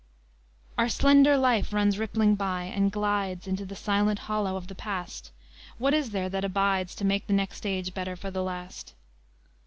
IV 0.69 0.73
Our 0.79 0.89
slender 0.89 1.37
life 1.37 1.71
runs 1.71 1.99
rippling 1.99 2.33
by, 2.33 2.63
and 2.63 2.91
glides 2.91 3.45
Into 3.45 3.67
the 3.67 3.75
silent 3.75 4.17
hollow 4.21 4.55
of 4.55 4.65
the 4.65 4.73
past; 4.73 5.29
What 5.77 5.93
is 5.93 6.09
there 6.09 6.27
that 6.27 6.43
abides 6.43 6.95
To 6.95 7.05
make 7.05 7.27
the 7.27 7.33
next 7.33 7.67
age 7.67 7.93
better 7.93 8.15
for 8.15 8.31
the 8.31 8.41
last? 8.41 8.95